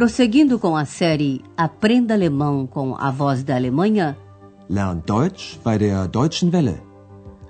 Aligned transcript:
Prosseguindo 0.00 0.58
com 0.58 0.74
a 0.74 0.86
série 0.86 1.44
Aprenda 1.54 2.14
Alemão 2.14 2.66
com 2.66 2.96
a 2.96 3.10
Voz 3.10 3.44
da 3.44 3.54
Alemanha, 3.54 4.16
Lern 4.66 5.02
Deutsch 5.06 5.58
bei 5.62 5.76
der 5.76 6.08
Deutschen 6.08 6.50
Welle. 6.50 6.80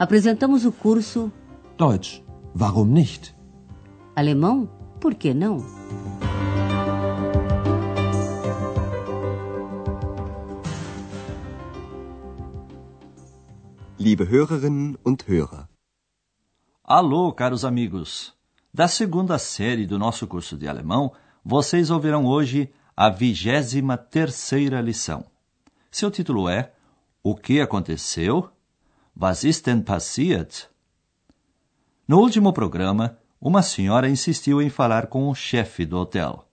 apresentamos 0.00 0.64
o 0.64 0.72
curso 0.72 1.30
Deutsch, 1.78 2.24
warum 2.58 2.86
nicht? 2.86 3.36
Alemão, 4.16 4.68
por 5.00 5.14
que 5.14 5.32
não? 5.32 5.58
Liebe 13.96 14.24
Hörerinnen 14.24 14.98
und 15.04 15.24
Hörer. 15.28 15.68
Alô, 16.82 17.32
caros 17.32 17.64
amigos! 17.64 18.34
Da 18.74 18.88
segunda 18.88 19.38
série 19.38 19.86
do 19.86 20.00
nosso 20.00 20.26
curso 20.26 20.58
de 20.58 20.66
alemão, 20.66 21.12
vocês 21.44 21.90
ouvirão 21.90 22.26
hoje 22.26 22.72
a 22.96 23.08
vigésima 23.08 23.96
terceira 23.96 24.80
lição. 24.80 25.24
Seu 25.90 26.10
título 26.10 26.48
é 26.48 26.72
O 27.22 27.34
que 27.34 27.60
aconteceu? 27.60 28.50
Was 29.16 29.44
ist 29.44 29.66
denn 29.66 29.82
passiert? 29.82 30.68
No 32.06 32.18
último 32.18 32.52
programa, 32.52 33.18
uma 33.40 33.62
senhora 33.62 34.08
insistiu 34.08 34.60
em 34.60 34.68
falar 34.68 35.06
com 35.06 35.28
o 35.28 35.34
chefe 35.34 35.86
do 35.86 35.98
hotel. 35.98 36.46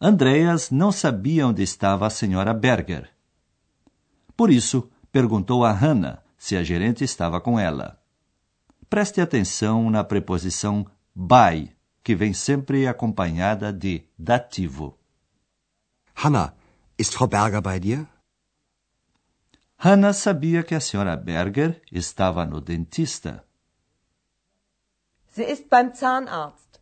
Andreas 0.00 0.70
não 0.70 0.90
sabia 0.90 1.46
onde 1.46 1.62
estava 1.62 2.06
a 2.06 2.10
senhora 2.10 2.54
Berger. 2.54 3.10
Por 4.36 4.50
isso, 4.50 4.90
perguntou 5.12 5.64
a 5.64 5.72
Hannah 5.72 6.22
se 6.38 6.56
a 6.56 6.62
gerente 6.62 7.04
estava 7.04 7.38
com 7.40 7.58
ela. 7.58 8.00
Preste 8.88 9.20
atenção 9.20 9.90
na 9.90 10.02
preposição 10.02 10.86
by, 11.14 11.70
que 12.02 12.14
vem 12.14 12.32
sempre 12.32 12.86
acompanhada 12.86 13.72
de 13.72 14.04
dativo. 14.18 14.98
Hanna, 16.14 16.54
ist 16.98 17.14
Frau 17.14 17.28
Berger 17.28 17.60
bei 17.60 17.78
dir? 17.78 18.06
Hannah 19.82 20.12
sabia 20.12 20.62
que 20.62 20.74
a 20.74 20.80
senhora 20.80 21.16
Berger 21.16 21.80
estava 21.90 22.44
no 22.44 22.60
dentista. 22.60 23.42
Sie 25.30 25.44
ist 25.44 25.70
beim 25.70 25.94
Zahnarzt. 25.94 26.78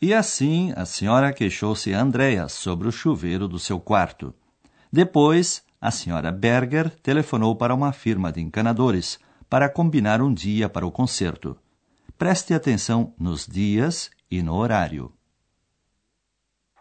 E 0.00 0.14
assim 0.14 0.72
a 0.74 0.86
senhora 0.86 1.34
queixou-se 1.34 1.92
a 1.92 2.00
Andreas 2.00 2.52
sobre 2.52 2.88
o 2.88 2.92
chuveiro 2.92 3.46
do 3.46 3.58
seu 3.58 3.78
quarto. 3.78 4.34
Depois, 4.90 5.62
a 5.78 5.90
senhora 5.90 6.32
Berger 6.32 6.88
telefonou 7.02 7.54
para 7.54 7.74
uma 7.74 7.92
firma 7.92 8.32
de 8.32 8.40
encanadores 8.40 9.18
para 9.50 9.68
combinar 9.68 10.22
um 10.22 10.32
dia 10.32 10.66
para 10.66 10.86
o 10.86 10.90
concerto. 10.90 11.58
Preste 12.20 12.52
atenção 12.52 13.14
nos 13.18 13.46
dias 13.46 14.10
e 14.30 14.42
no 14.42 14.54
horário. 14.54 15.10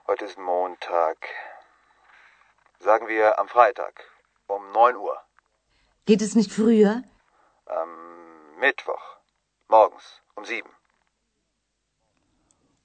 Heute 0.06 0.26
ist 0.26 0.38
Montag. 0.38 1.16
Sagen 2.84 3.08
wir 3.08 3.40
am 3.40 3.48
Freitag 3.48 3.94
um 4.50 4.74
9 4.74 4.98
Uhr. 4.98 5.16
Geht 6.06 6.22
es 6.22 6.36
nicht 6.36 6.52
früher? 6.52 7.06
Am 7.68 7.90
Mittwoch 8.60 9.00
morgens 9.70 10.04
um 10.36 10.44
7. 10.44 10.68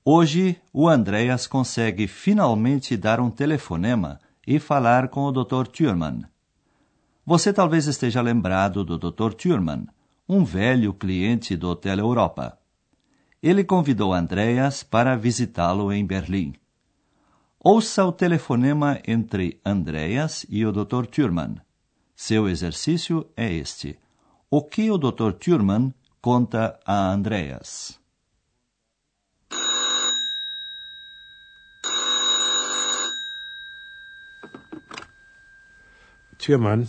Hoje, 0.04 0.62
o 0.72 0.88
Andreas 0.88 1.48
consegue 1.48 2.06
finalmente 2.06 2.96
dar 2.96 3.18
um 3.18 3.32
telefonema 3.32 4.20
e 4.46 4.60
falar 4.60 5.08
com 5.08 5.22
o 5.22 5.32
Dr. 5.32 5.66
Thurman. 5.66 6.22
Você 7.26 7.52
talvez 7.52 7.88
esteja 7.88 8.22
lembrado 8.22 8.84
do 8.84 8.96
Dr. 8.96 9.34
Thurman, 9.34 9.88
um 10.28 10.44
velho 10.44 10.94
cliente 10.94 11.56
do 11.56 11.68
Hotel 11.68 11.98
Europa. 11.98 12.58
Ele 13.42 13.62
convidou 13.62 14.12
Andreas 14.12 14.82
para 14.82 15.16
visitá-lo 15.16 15.92
em 15.92 16.04
Berlim. 16.06 16.54
Ouça 17.60 18.04
o 18.04 18.12
telefonema 18.12 19.00
entre 19.06 19.60
Andreas 19.64 20.46
e 20.48 20.64
o 20.64 20.72
Dr. 20.72 21.06
Thurman. 21.06 21.56
Seu 22.16 22.48
exercício 22.48 23.30
é 23.36 23.52
este. 23.52 23.98
O 24.50 24.62
que 24.62 24.90
o 24.90 24.96
Dr. 24.96 25.32
Thurman 25.32 25.92
conta 26.20 26.78
a 26.86 27.10
Andreas? 27.10 28.00
Türmann. 36.38 36.86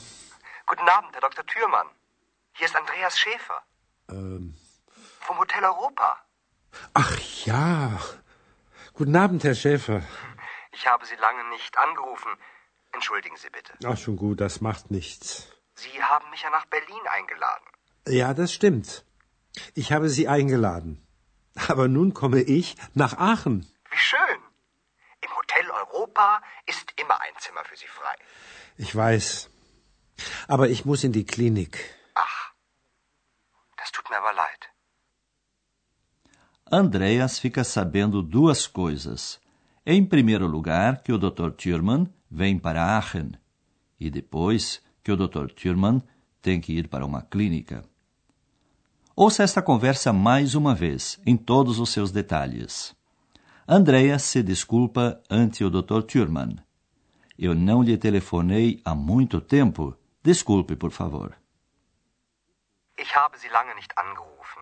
Guten 0.67 0.89
Abend, 0.89 1.15
Herr 1.15 1.29
Dr. 1.29 1.43
Thürmann. 1.45 2.04
Hier 2.57 2.67
ist 2.67 2.75
Andreas 2.75 3.19
Schäfer. 3.19 3.61
Ähm. 4.09 4.55
Vom 5.19 5.37
Hotel 5.39 5.63
Europa. 5.63 6.19
Ach 6.93 7.17
ja. 7.45 7.99
Guten 8.93 9.15
Abend, 9.15 9.43
Herr 9.43 9.55
Schäfer. 9.55 10.01
Ich 10.71 10.87
habe 10.87 11.05
Sie 11.05 11.15
lange 11.15 11.49
nicht 11.49 11.77
angerufen. 11.77 12.31
Entschuldigen 12.93 13.35
Sie 13.35 13.49
bitte. 13.49 13.73
Ach, 13.83 13.97
schon 13.97 14.15
gut, 14.15 14.39
das 14.39 14.61
macht 14.61 14.89
nichts. 14.89 15.49
Sie 15.73 16.01
haben 16.01 16.29
mich 16.29 16.43
ja 16.43 16.49
nach 16.49 16.65
Berlin 16.67 17.05
eingeladen. 17.17 17.65
Ja, 18.07 18.33
das 18.33 18.53
stimmt. 18.53 19.03
Ich 19.73 19.91
habe 19.91 20.07
Sie 20.09 20.29
eingeladen. 20.29 21.05
Aber 21.67 21.89
nun 21.89 22.13
komme 22.13 22.41
ich 22.41 22.77
nach 22.93 23.17
Aachen. 23.17 23.69
Wie 23.91 23.97
schön. 23.97 24.39
Im 25.21 25.35
Hotel 25.35 25.69
Europa 25.71 26.41
ist 26.67 26.93
immer 26.95 27.19
ein 27.19 27.33
Zimmer 27.39 27.65
für 27.65 27.75
Sie 27.75 27.87
frei. 27.87 28.15
Ich 28.77 28.95
weiß. 28.95 29.49
Aber 30.47 30.69
ich 30.69 30.85
muss 30.85 31.03
in 31.03 31.11
die 31.11 31.25
Klinik. 31.25 31.94
Tut 33.95 34.09
mir 34.09 34.17
aber 34.17 34.33
leid. 34.33 34.61
Andreas 36.69 37.39
fica 37.39 37.63
sabendo 37.63 38.21
duas 38.21 38.67
coisas. 38.67 39.39
Em 39.85 40.03
primeiro 40.03 40.47
lugar, 40.47 41.01
que 41.01 41.13
o 41.13 41.17
Dr. 41.17 41.51
Thurman 41.51 42.07
vem 42.29 42.59
para 42.59 42.83
Aachen. 42.83 43.31
E 43.97 44.09
depois, 44.09 44.81
que 45.01 45.13
o 45.13 45.15
Dr. 45.15 45.47
Thurman 45.53 46.01
tem 46.41 46.59
que 46.59 46.73
ir 46.73 46.89
para 46.89 47.05
uma 47.05 47.21
clínica. 47.21 47.85
Ouça 49.15 49.43
esta 49.43 49.61
conversa 49.61 50.11
mais 50.11 50.55
uma 50.55 50.75
vez, 50.75 51.17
em 51.25 51.37
todos 51.37 51.79
os 51.79 51.89
seus 51.89 52.11
detalhes. 52.11 52.93
Andreas 53.65 54.23
se 54.23 54.43
desculpa 54.43 55.21
ante 55.29 55.63
o 55.63 55.69
Dr. 55.69 56.01
Thurman. 56.01 56.57
Eu 57.39 57.55
não 57.55 57.81
lhe 57.81 57.97
telefonei 57.97 58.81
há 58.83 58.93
muito 58.93 59.39
tempo. 59.39 59.95
Desculpe, 60.21 60.75
por 60.75 60.91
favor. 60.91 61.37
Ich 62.97 63.15
habe 63.15 63.37
Sie 63.37 63.49
lange 63.49 63.75
nicht 63.75 63.97
angerufen. 63.97 64.61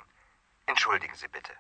Entschuldigen 0.66 1.16
Sie 1.16 1.28
bitte. 1.28 1.54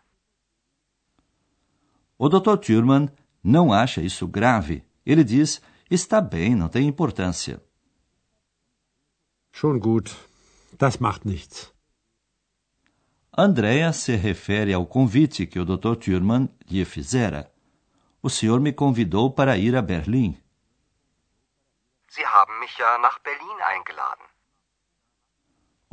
O 2.18 2.30
Dr. 2.30 2.58
Thurman 2.62 3.12
não 3.44 3.74
acha 3.74 4.02
isso 4.02 4.28
grave. 4.28 4.86
Ele 5.06 5.24
diz: 5.24 5.62
está 5.90 6.22
bem, 6.22 6.56
não 6.56 6.70
tem 6.70 6.88
importância. 6.88 7.62
Schon 9.52 9.80
gut. 9.80 10.16
Das 10.78 10.98
macht 10.98 11.26
nichts. 11.26 11.72
Andrea 13.36 13.92
se 13.94 14.16
refere 14.16 14.74
ao 14.74 14.86
convite 14.86 15.48
que 15.48 15.60
o 15.60 15.66
Dr. 15.66 15.96
Thurman 15.96 16.50
lhe 16.70 16.86
fizera. 16.86 17.52
O 18.22 18.30
senhor 18.30 18.60
me 18.60 18.72
convidou 18.72 19.32
para 19.32 19.58
ir 19.58 19.76
a 19.76 19.82
Berlim. 19.82 20.38
Sie 22.10 22.26
haben 22.26 22.60
mich 22.60 22.78
ja 22.78 22.98
nach 23.00 23.20
Berlin 23.20 23.60
eingeladen. 23.62 24.33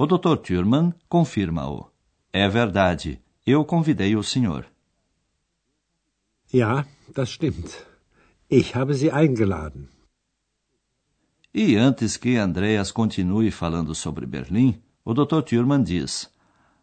O 0.03 0.07
Dr. 0.07 0.39
Thurman 0.39 0.95
confirma-o. 1.11 1.91
É 2.33 2.49
verdade, 2.49 3.21
eu 3.47 3.67
convidei 3.67 4.17
o 4.17 4.23
senhor. 4.23 4.65
Ja, 6.51 6.87
das 7.15 7.29
stimmt. 7.29 7.69
Ich 8.49 8.75
habe 8.75 8.95
Sie 8.95 9.11
eingeladen. 9.11 9.91
E 11.53 11.77
antes 11.77 12.17
que 12.17 12.39
Andreas 12.39 12.91
continue 12.91 13.51
falando 13.51 13.95
sobre 13.95 14.25
Berlim, 14.25 14.81
o 15.05 15.13
Dr. 15.13 15.43
Thurman 15.43 15.83
diz: 15.83 16.31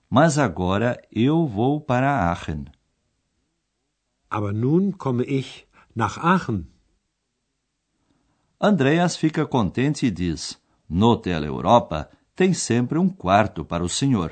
Mas 0.07 0.37
agora 0.37 1.01
eu 1.11 1.47
vou 1.47 1.81
para 1.81 2.29
Aachen. 2.29 2.65
Aber 4.29 4.53
nun 4.53 4.91
komme 4.91 5.23
ich 5.23 5.65
nach 5.95 6.19
Aachen. 6.19 6.67
Andreas 8.59 9.17
fica 9.17 9.43
contente 9.47 10.05
e 10.05 10.11
diz: 10.11 10.61
No 10.87 11.13
Hotel 11.13 11.45
Europa 11.45 12.11
tem 12.37 12.53
sempre 12.53 12.99
um 12.99 13.09
quarto 13.09 13.65
para 13.65 13.83
o 13.83 13.89
senhor. 13.89 14.31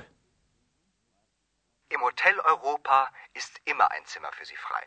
Im 1.89 2.01
Hotel 2.03 2.35
Europa 2.45 3.11
ist 3.33 3.59
immer 3.65 3.87
ein 3.91 4.05
Zimmer 4.05 4.31
für 4.31 4.45
Sie 4.45 4.59
frei. 4.67 4.85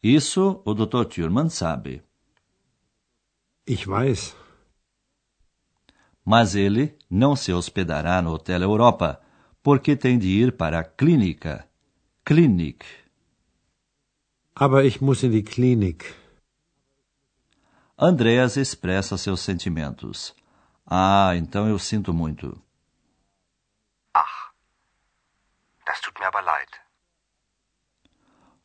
Isso 0.00 0.62
o 0.64 0.72
Dr. 0.72 1.04
Thurman 1.06 1.50
sabe. 1.50 2.04
Ich 3.66 3.88
weiß. 3.88 4.36
Mas 6.24 6.54
ele 6.54 6.96
não 7.10 7.34
se 7.34 7.52
hospedará 7.52 8.22
no 8.22 8.30
Hotel 8.30 8.62
Europa, 8.62 9.20
porque 9.60 9.96
tem 9.96 10.16
de 10.16 10.28
ir 10.28 10.56
para 10.56 10.78
a 10.78 10.84
clínica. 10.84 11.68
Klinik. 12.24 12.84
Aber 14.54 14.84
ich 14.84 15.00
muss 15.00 15.24
in 15.24 15.32
die 15.32 15.42
Klinik. 15.42 16.14
Andreas 17.96 18.56
expressa 18.56 19.18
seus 19.18 19.40
sentimentos. 19.40 20.37
Ah, 20.90 21.36
então 21.36 21.68
eu 21.68 21.78
sinto 21.78 22.14
muito. 22.14 22.58
Ach, 24.14 24.54
das 25.86 26.00
tut 26.00 26.18
mir 26.18 26.26
aber 26.26 26.40
leid. 26.40 26.70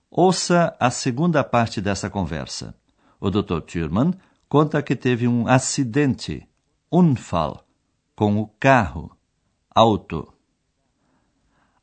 Ouça 0.10 0.74
a 0.80 0.90
segunda 0.90 1.44
parte 1.44 1.82
dessa 1.82 2.10
conversa. 2.10 2.74
O 3.20 3.30
Dr. 3.30 3.60
Thurman 3.62 4.14
conta 4.48 4.82
que 4.82 4.96
teve 4.96 5.28
um 5.28 5.48
acidente, 5.48 6.48
Unfall, 6.90 7.66
com 8.16 8.40
o 8.40 8.48
carro, 8.48 9.18
auto. 9.70 10.34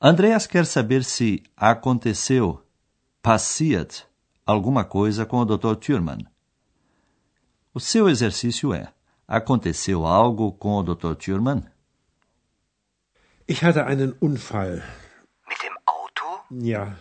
Andreas 0.01 0.47
quer 0.47 0.65
saber 0.65 1.05
se 1.05 1.43
aconteceu, 1.55 2.65
passiert, 3.21 4.07
alguma 4.47 4.85
coisa 4.85 5.27
com 5.27 5.37
o 5.37 5.45
Dr. 5.45 5.75
Thurman. 5.75 6.27
O 7.75 7.81
seu 7.81 8.09
exercício 8.09 8.73
é: 8.73 8.91
aconteceu 9.31 10.05
algo 10.05 10.53
com 10.53 10.79
o 10.81 10.83
Dr. 10.83 11.15
Thurman? 11.17 11.71
Ich 13.47 13.63
hatte 13.63 13.87
einen 13.87 14.13
Unfall. 14.13 14.83
Mit 15.49 15.63
dem 15.63 15.77
Auto? 15.87 16.27
Ja. 16.51 16.97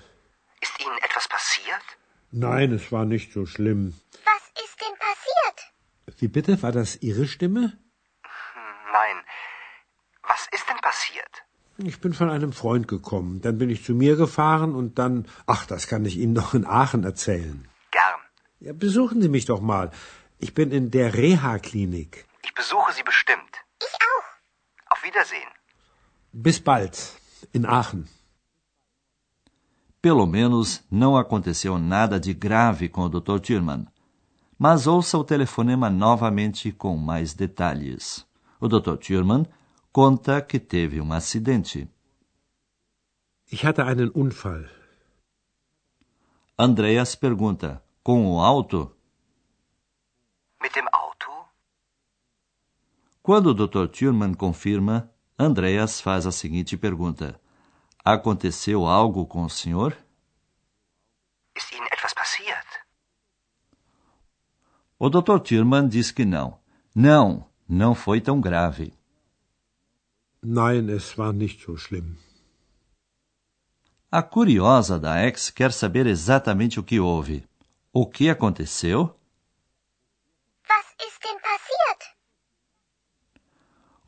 Ist 0.61 0.79
Ihnen 0.79 0.97
etwas 1.07 1.27
passiert? 1.27 1.85
Nein, 2.31 2.71
es 2.71 2.91
war 2.91 3.05
nicht 3.05 3.33
so 3.33 3.45
schlimm. 3.47 3.95
Was 4.25 4.43
ist 4.63 4.77
denn 4.81 4.95
passiert? 5.07 6.19
Wie 6.19 6.27
bitte? 6.27 6.61
War 6.61 6.71
das 6.71 6.97
Ihre 7.01 7.25
Stimme? 7.27 7.77
Nein. 8.93 9.17
Was 10.21 10.47
ist 10.51 10.65
denn 10.69 10.77
passiert? 10.81 11.33
Ich 11.77 11.99
bin 11.99 12.13
von 12.13 12.29
einem 12.29 12.53
Freund 12.53 12.87
gekommen. 12.87 13.41
Dann 13.41 13.57
bin 13.57 13.69
ich 13.71 13.83
zu 13.83 13.93
mir 13.93 14.15
gefahren 14.15 14.75
und 14.75 14.99
dann. 14.99 15.27
Ach, 15.47 15.65
das 15.65 15.87
kann 15.87 16.05
ich 16.05 16.17
Ihnen 16.17 16.33
noch 16.33 16.53
in 16.53 16.65
Aachen 16.65 17.03
erzählen. 17.03 17.67
Gern. 17.89 18.19
Ja, 18.59 18.73
besuchen 18.73 19.21
Sie 19.21 19.29
mich 19.29 19.45
doch 19.45 19.61
mal. 19.61 19.89
Ich 20.41 20.53
bin 20.53 20.71
in 20.71 20.89
der 20.89 21.13
Reha-Klinik. 21.13 22.25
Ich 22.43 22.53
besuche 22.53 22.93
Sie 22.93 23.03
bestimmt. 23.03 23.53
Ich 23.87 23.95
auch. 24.11 24.27
Auf 24.91 25.03
Wiedersehen. 25.03 25.51
Bis 26.31 26.59
bald. 26.61 26.95
In 27.51 27.65
Aachen. 27.65 28.07
Pelo 30.01 30.25
menos 30.25 30.81
não 30.89 31.17
aconteceu 31.17 31.77
nada 31.77 32.17
de 32.19 32.33
grave 32.33 32.87
com 32.87 33.01
o 33.01 33.09
Dr. 33.09 33.39
Tierman. 33.41 33.85
Mas 34.57 34.87
ouça 34.87 35.17
o 35.17 35.25
telefonema 35.25 35.89
novamente 35.89 36.71
com 36.71 36.95
mais 36.95 37.33
detalhes. 37.33 38.25
O 38.61 38.69
Dr. 38.69 38.95
Tierman 38.97 39.45
conta 39.91 40.41
que 40.41 40.59
teve 40.59 41.01
um 41.01 41.11
acidente. 41.11 41.89
Ich 43.51 43.65
hatte 43.65 43.81
einen 43.81 44.11
Unfall. 44.15 44.69
Andreas 46.57 47.15
pergunta: 47.15 47.83
com 48.01 48.25
o 48.31 48.39
auto? 48.39 48.95
Mit 50.61 50.75
dem 50.75 50.87
Auto? 50.91 51.31
Quando 53.21 53.51
o 53.51 53.53
Dr. 53.53 53.87
Thurman 53.87 54.33
confirma, 54.33 55.09
Andreas 55.37 56.01
faz 56.01 56.25
a 56.25 56.31
seguinte 56.31 56.77
pergunta: 56.77 57.39
Aconteceu 58.03 58.85
algo 58.85 59.25
com 59.25 59.43
o 59.43 59.49
senhor? 59.49 59.95
Ist 61.55 61.71
Ihnen 61.71 61.87
etwas 61.91 62.13
passiert? 62.13 62.67
O 64.97 65.09
Dr. 65.09 65.39
Thurman 65.39 65.87
diz 65.87 66.11
que 66.11 66.25
não. 66.25 66.59
Não, 66.93 67.49
não 67.67 67.95
foi 67.95 68.19
tão 68.19 68.41
grave. 68.41 68.93
Nein, 70.41 70.89
es 70.89 71.17
war 71.17 71.33
nicht 71.33 71.61
so 71.61 71.77
schlimm. 71.77 72.17
A 74.11 74.23
curiosa 74.23 74.97
da 74.99 75.23
ex 75.23 75.49
quer 75.51 75.71
saber 75.71 76.07
exatamente 76.07 76.79
o 76.79 76.83
que 76.83 76.99
houve. 76.99 77.47
O 77.93 78.07
que 78.07 78.29
aconteceu? 78.29 79.15
Was 80.67 80.85
ist 81.07 81.23
denn 81.23 81.39
passiert? 81.39 82.15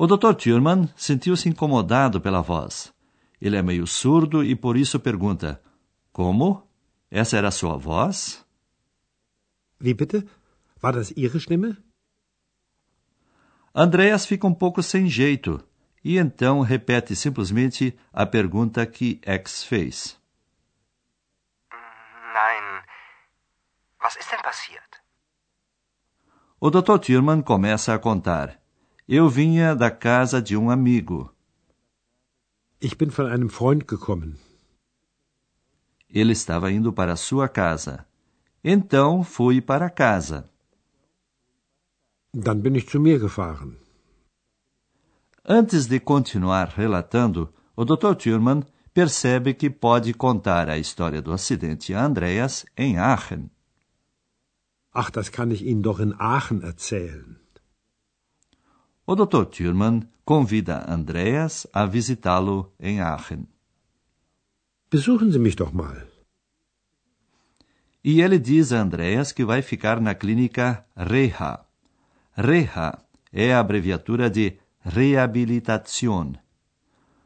O 0.02 0.08
Dr. 0.08 0.34
Thurman 0.34 0.90
sentiu-se 0.96 1.48
incomodado 1.48 2.20
pela 2.20 2.42
voz. 2.42 2.92
Ele 3.40 3.56
é 3.56 3.62
meio 3.62 3.86
surdo 3.86 4.44
e 4.44 4.56
por 4.56 4.76
isso 4.76 5.00
pergunta: 5.00 5.62
Como? 6.12 6.68
Essa 7.12 7.38
era 7.38 7.50
a 7.50 7.52
sua 7.52 7.78
voz? 7.78 8.44
Wie 9.80 9.94
bitte? 9.94 10.28
War 10.82 10.94
das 10.94 11.12
Ihre 11.12 11.40
Stimme? 11.40 11.78
Andreas 13.76 14.26
fica 14.26 14.48
um 14.48 14.56
pouco 14.56 14.82
sem 14.82 15.08
jeito 15.08 15.64
e 16.04 16.18
então 16.18 16.62
repete 16.62 17.16
simplesmente 17.16 17.96
a 18.12 18.26
pergunta 18.26 18.84
que 18.88 19.22
X 19.24 19.64
fez. 19.64 20.20
Nein. 21.70 22.84
Was 24.04 24.16
ist 24.16 24.32
denn 24.32 24.42
passiert? 24.42 25.00
O 26.60 26.72
Dr. 26.72 26.98
Thurman 26.98 27.44
começa 27.44 27.94
a 27.94 28.00
contar. 28.00 28.61
Eu 29.14 29.28
vinha 29.28 29.76
da 29.76 29.92
casa 29.92 30.42
de 30.42 30.56
um 30.56 30.70
amigo. 30.70 31.36
Ich 32.80 32.96
bin 32.98 33.10
von 33.10 33.26
einem 33.26 33.50
Freund 33.50 33.84
gekommen. 33.86 34.38
Ele 36.10 36.32
estava 36.32 36.72
indo 36.72 36.94
para 36.94 37.18
sua 37.18 37.50
casa. 37.50 38.06
Então 38.64 39.22
fui 39.22 39.60
para 39.60 39.90
casa. 39.90 40.50
Dann 42.34 42.62
bin 42.62 42.76
ich 42.76 42.88
zu 42.88 43.02
mir 43.02 43.20
gefahren. 43.20 43.76
Antes 45.44 45.88
de 45.88 46.00
continuar 46.00 46.70
relatando, 46.70 47.54
o 47.76 47.84
Dr. 47.84 48.16
Thurman 48.16 48.64
percebe 48.94 49.54
que 49.54 49.70
pode 49.70 50.14
contar 50.14 50.70
a 50.70 50.78
história 50.78 51.22
do 51.22 51.34
acidente 51.34 51.94
a 51.94 52.06
Andreas 52.06 52.66
em 52.78 52.98
Aachen. 52.98 53.52
Ach, 54.94 55.12
das 55.12 55.30
kann 55.34 55.52
ich 55.52 55.66
Ihnen 55.66 55.82
doch 55.82 56.00
in 56.00 56.14
Aachen 56.18 56.62
erzählen. 56.62 57.41
O 59.06 59.16
Dr. 59.16 59.46
Thurman 59.46 60.08
convida 60.24 60.86
Andreas 60.88 61.68
a 61.74 61.86
visitá-lo 61.86 62.72
em 62.80 63.02
Aachen. 63.02 63.48
Besuchen 64.90 65.32
Sie 65.32 65.40
mich 65.40 65.56
doch 65.56 65.74
mal. 65.74 65.96
E 68.04 68.22
ele 68.22 68.40
diz 68.40 68.72
a 68.72 68.82
Andreas 68.82 69.32
que 69.32 69.46
vai 69.46 69.62
ficar 69.62 70.00
na 70.02 70.16
clínica 70.16 70.86
Reha. 70.96 71.60
Reha 72.36 72.98
é 73.32 73.54
a 73.54 73.60
abreviatura 73.60 74.30
de 74.30 74.60
Reabilitación. 74.84 76.34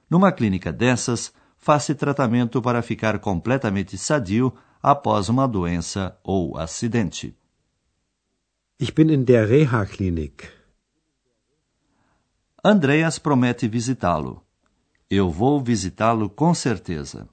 Numa 0.10 0.32
clínica 0.32 0.72
dessas, 0.74 1.34
faz-se 1.58 1.96
tratamento 1.96 2.62
para 2.62 2.82
ficar 2.82 3.20
completamente 3.20 3.98
sadio 3.98 4.54
após 4.84 5.30
uma 5.30 5.48
doença 5.48 6.18
ou 6.24 6.58
acidente. 6.58 7.36
Ich 8.78 8.94
bin 8.94 9.10
in 9.10 9.24
der 9.24 9.48
Reha-Klinik. 9.48 10.55
Andreas 12.68 13.20
promete 13.20 13.68
visitá-lo. 13.68 14.44
Eu 15.08 15.30
vou 15.30 15.64
visitá-lo 15.64 16.28
com 16.28 16.52
certeza. 16.56 17.30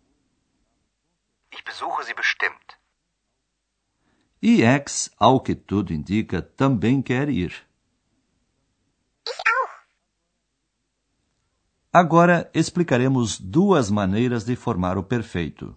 Ich 1.50 1.64
besuche 1.64 2.04
Sie 2.04 2.12
bestimmt. 2.12 2.76
E 4.42 4.62
X, 4.62 5.10
ao 5.16 5.40
que 5.40 5.54
tudo 5.54 5.94
indica, 5.94 6.42
também 6.42 7.00
quer 7.00 7.30
ir. 7.30 7.66
Ich 9.26 9.40
auch. 9.54 9.86
Agora 11.90 12.50
explicaremos 12.52 13.40
duas 13.40 13.90
maneiras 13.90 14.44
de 14.44 14.54
formar 14.54 14.98
o 14.98 15.02
perfeito. 15.02 15.74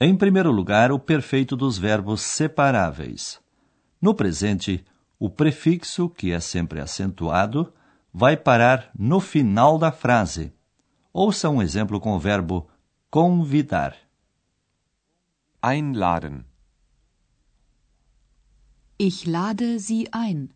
Em 0.00 0.16
primeiro 0.16 0.52
lugar, 0.52 0.92
o 0.92 0.98
perfeito 0.98 1.56
dos 1.56 1.76
verbos 1.76 2.20
separáveis. 2.20 3.40
No 4.00 4.14
presente, 4.14 4.84
o 5.18 5.28
prefixo, 5.28 6.08
que 6.08 6.30
é 6.30 6.38
sempre 6.38 6.80
acentuado, 6.80 7.72
vai 8.12 8.36
parar 8.36 8.92
no 8.96 9.18
final 9.18 9.76
da 9.76 9.90
frase. 9.90 10.52
Ouça 11.12 11.48
um 11.50 11.60
exemplo 11.60 11.98
com 11.98 12.12
o 12.12 12.18
verbo 12.18 12.68
convidar. 13.10 13.96
Einladen. 15.60 16.44
Ich 19.00 19.28
lade 19.28 19.80
Sie 19.80 20.06
ein. 20.12 20.50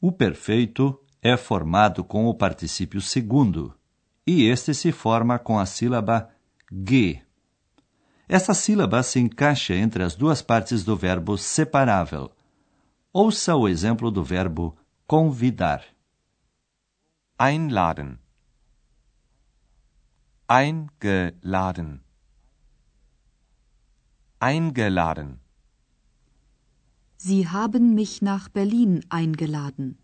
O 0.00 0.10
perfeito 0.10 0.98
é 1.20 1.36
formado 1.36 2.02
com 2.02 2.26
o 2.26 2.34
particípio 2.34 3.02
segundo, 3.02 3.74
e 4.26 4.44
este 4.44 4.72
se 4.72 4.90
forma 4.90 5.38
com 5.38 5.58
a 5.58 5.66
sílaba 5.66 6.30
ge. 6.70 7.27
Essa 8.28 8.52
sílaba 8.52 9.02
se 9.02 9.18
encaixa 9.18 9.74
entre 9.74 10.02
as 10.02 10.14
duas 10.14 10.42
partes 10.42 10.84
do 10.84 10.94
verbo 10.94 11.38
separável. 11.38 12.30
Ouça 13.10 13.56
o 13.56 13.66
exemplo 13.66 14.10
do 14.10 14.22
verbo 14.22 14.76
convidar. 15.06 15.82
Einladen. 17.38 18.18
Eingeladen. 20.46 22.00
Eingeladen. 24.38 25.40
Sie 27.16 27.48
haben 27.48 27.94
mich 27.94 28.20
nach 28.20 28.48
Berlin 28.48 29.00
eingeladen. 29.08 29.96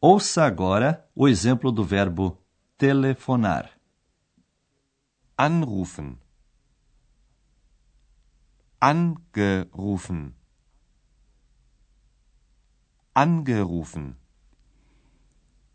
Ouça 0.00 0.44
agora 0.44 1.06
o 1.14 1.28
exemplo 1.28 1.70
do 1.70 1.84
verbo 1.84 2.42
telefonar. 2.78 3.70
Anrufen. 5.36 6.18
Angerufen. 8.80 10.34
Angerufen. 13.12 14.14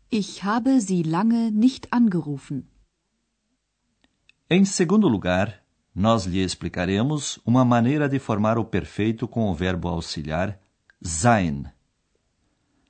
Ich 0.08 0.42
habe 0.42 0.80
Sie 0.80 1.02
lange 1.02 1.50
nicht 1.50 1.92
angerufen. 1.92 2.66
Em 4.48 4.64
segundo 4.64 5.06
lugar, 5.06 5.62
nós 5.94 6.24
lhe 6.24 6.42
explicaremos 6.42 7.38
uma 7.44 7.62
maneira 7.62 8.08
de 8.08 8.18
formar 8.18 8.56
o 8.56 8.64
perfeito 8.64 9.28
com 9.28 9.50
o 9.50 9.54
verbo 9.54 9.88
auxiliar 9.88 10.58
sein. 11.02 11.66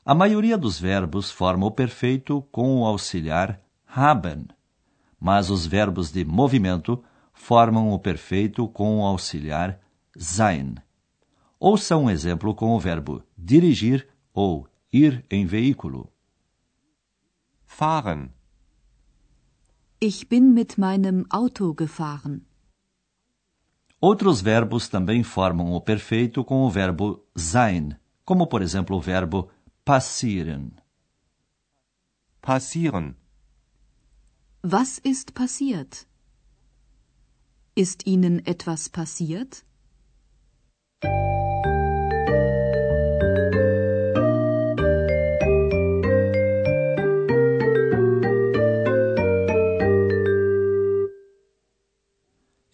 A 0.06 0.14
maioria 0.14 0.56
dos 0.56 0.78
verbos 0.78 1.32
forma 1.32 1.66
o 1.66 1.72
perfeito 1.72 2.40
com 2.52 2.82
o 2.82 2.86
auxiliar 2.86 3.60
haben, 3.84 4.46
mas 5.18 5.50
os 5.50 5.66
verbos 5.66 6.12
de 6.12 6.24
movimento 6.24 7.02
formam 7.32 7.90
o 7.90 7.98
perfeito 7.98 8.68
com 8.68 9.00
o 9.00 9.04
auxiliar 9.04 9.82
sein. 10.16 10.76
Ouça 11.58 11.96
um 11.96 12.10
exemplo 12.10 12.54
com 12.54 12.74
o 12.74 12.80
verbo 12.80 13.22
dirigir 13.36 14.06
ou 14.32 14.68
ir 14.92 15.24
em 15.30 15.46
veículo. 15.46 16.12
Fahren. 17.66 18.30
Ich 20.00 20.28
bin 20.28 20.52
mit 20.52 20.78
meinem 20.78 21.24
Auto 21.30 21.74
gefahren. 21.78 22.42
Outros 24.00 24.42
verbos 24.42 24.88
também 24.88 25.22
formam 25.22 25.72
o 25.72 25.80
perfeito 25.80 26.44
com 26.44 26.62
o 26.62 26.70
verbo 26.70 27.24
sein, 27.34 27.96
como 28.24 28.46
por 28.46 28.60
exemplo 28.60 28.98
o 28.98 29.00
verbo 29.00 29.50
passieren. 29.84 30.72
Passieren. 32.42 33.16
Was 34.62 35.00
ist 35.04 35.32
passiert? 35.32 36.06
Ist 37.74 38.06
Ihnen 38.06 38.42
etwas 38.44 38.88
passiert? 38.88 39.64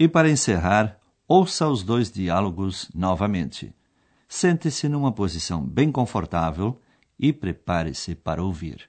E 0.01 0.09
para 0.09 0.31
encerrar, 0.31 0.99
ouça 1.29 1.69
os 1.69 1.83
dois 1.83 2.11
diálogos 2.11 2.91
novamente. 2.95 3.75
Sente-se 4.27 4.89
numa 4.89 5.13
posição 5.13 5.63
bem 5.63 5.93
confortável 5.93 6.81
e 7.19 7.35
prepare-se 7.35 8.15
para 8.15 8.43
ouvir. 8.43 8.89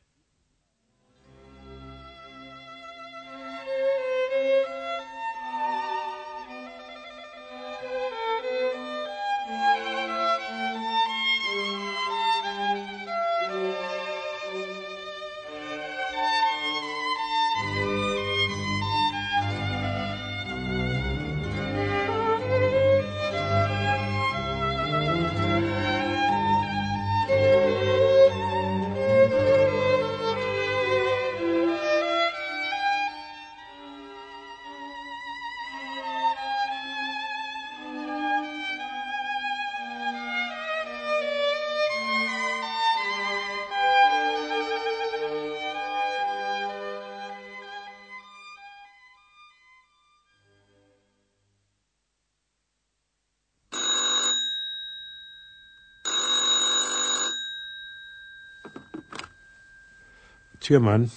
Türmann. 60.62 61.12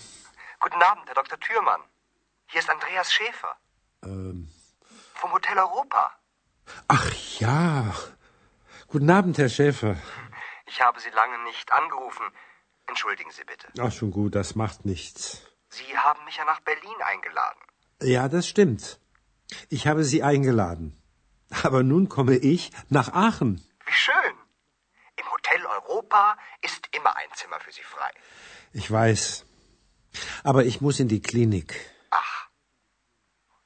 Guten 0.61 0.83
Abend, 0.83 1.07
Herr 1.07 1.15
Dr. 1.15 1.39
Thürmann. 1.39 1.83
Hier 2.47 2.61
ist 2.61 2.71
Andreas 2.71 3.13
Schäfer. 3.13 3.57
Ähm. 4.03 4.49
Vom 5.15 5.33
Hotel 5.33 5.57
Europa. 5.59 6.03
Ach 6.89 7.11
ja. 7.39 7.95
Guten 8.89 9.11
Abend, 9.11 9.39
Herr 9.39 9.49
Schäfer. 9.49 9.97
Ich 10.67 10.81
habe 10.81 10.99
Sie 11.01 11.11
lange 11.11 11.39
nicht 11.45 11.71
angerufen. 11.73 12.27
Entschuldigen 12.87 13.31
Sie 13.31 13.45
bitte. 13.45 13.69
Ach, 13.81 13.93
schon 13.93 14.11
gut, 14.11 14.35
das 14.35 14.55
macht 14.55 14.85
nichts. 14.85 15.43
Sie 15.69 15.97
haben 15.99 16.25
mich 16.25 16.37
ja 16.37 16.45
nach 16.45 16.61
Berlin 16.61 16.99
eingeladen. 17.05 17.61
Ja, 18.03 18.29
das 18.29 18.49
stimmt. 18.49 18.99
Ich 19.69 19.87
habe 19.87 20.05
Sie 20.05 20.23
eingeladen. 20.23 21.01
Aber 21.63 21.83
nun 21.83 22.09
komme 22.09 22.37
ich 22.37 22.71
nach 22.89 23.13
Aachen. 23.13 23.63
Wie 23.87 23.93
schön. 23.93 24.35
Im 25.17 25.31
Hotel 25.31 25.65
Europa 25.67 26.37
ist 26.63 26.89
immer 26.97 27.17
ein 27.17 27.29
Zimmer 27.35 27.61
für 27.61 27.73
Sie 27.73 27.83
frei. 27.83 28.11
Ich 28.75 28.91
weiß. 28.91 29.47
Aber 30.43 30.65
ich 30.65 30.81
muss 30.81 30.99
in 30.99 31.07
die 31.09 31.23
Klinik. 31.23 31.71
Ach, 32.11 32.49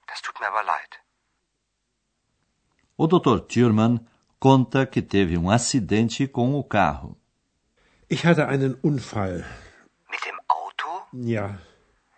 das 0.06 0.20
tut 0.20 0.38
mir 0.38 0.48
aber 0.48 0.62
leid. 0.64 1.00
O 2.98 3.06
Dr. 3.06 3.48
Thurman 3.48 4.06
conta 4.38 4.84
que 4.84 5.00
teve 5.00 5.38
um 5.38 5.48
acidente 5.48 6.28
com 6.28 6.54
o 6.54 6.62
carro. 6.62 7.16
Ich 8.08 8.26
hatte 8.26 8.48
einen 8.48 8.74
Unfall. 8.74 9.46
Mit 10.10 10.22
dem 10.26 10.38
Auto? 10.48 10.88
Ja. 11.12 11.58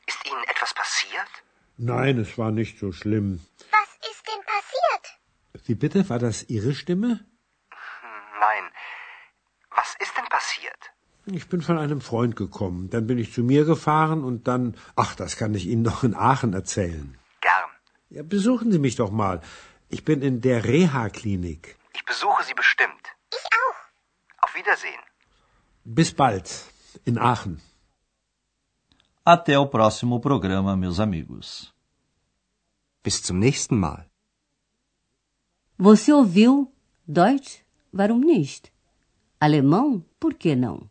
Ist 0.07 0.27
Ihnen 0.27 0.43
etwas 0.53 0.75
passiert? 0.75 1.33
Nein, 1.77 2.19
es 2.19 2.37
war 2.39 2.51
nicht 2.51 2.79
so 2.81 2.91
schlimm. 2.91 3.41
Was 3.71 3.91
ist 4.11 4.23
denn 4.29 4.43
passiert? 4.55 5.67
Wie 5.67 5.77
bitte? 5.77 6.09
War 6.11 6.19
das 6.19 6.43
Ihre 6.49 6.75
Stimme? 6.75 7.25
Nein. 8.41 8.65
Was 9.71 9.95
ist 10.01 10.17
denn 10.17 10.27
passiert? 10.27 10.93
Ich 11.33 11.49
bin 11.49 11.63
von 11.63 11.79
einem 11.79 12.01
Freund 12.01 12.35
gekommen. 12.35 12.91
Dann 12.91 13.07
bin 13.07 13.19
ich 13.19 13.33
zu 13.33 13.43
mir 13.43 13.65
gefahren 13.65 14.25
und 14.25 14.49
dann. 14.49 14.77
Ach, 14.97 15.15
das 15.15 15.37
kann 15.37 15.55
ich 15.55 15.67
Ihnen 15.67 15.83
noch 15.83 16.03
in 16.03 16.15
Aachen 16.15 16.53
erzählen. 16.55 17.17
Gern. 17.41 17.71
Ja, 18.11 18.23
besuchen 18.23 18.73
Sie 18.73 18.79
mich 18.79 18.97
doch 18.97 19.11
mal. 19.11 19.41
Ich 19.89 20.05
bin 20.05 20.23
in 20.23 20.41
der 20.41 20.65
Reha-Klinik. 20.65 21.77
Ich 21.95 22.05
besuche 22.05 22.43
Sie 22.45 22.55
bestimmt. 22.55 23.05
Ich 23.33 23.47
auch. 23.63 23.81
Auf 24.45 24.55
Wiedersehen. 24.55 25.03
Bis 25.85 26.13
bald. 26.13 26.49
In 27.05 27.19
Aachen. 27.19 27.61
Até 29.25 29.59
o 29.59 29.67
próximo 29.67 30.19
programa, 30.19 30.77
meus 30.77 30.99
amigos. 30.99 31.73
Bis 33.03 33.23
zum 33.23 33.39
nächsten 33.39 33.77
Mal. 33.79 34.07
Você 35.79 36.13
ouviu 36.13 36.73
Deutsch? 37.07 37.63
Warum 37.93 38.21
nicht? 38.21 38.73
Alemão? 39.39 40.05
Por 40.19 40.35
que 40.35 40.55
não? 40.55 40.91